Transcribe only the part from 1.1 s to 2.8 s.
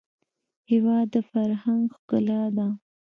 د فرهنګ ښکلا ده.